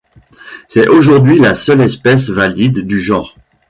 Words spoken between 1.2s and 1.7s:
la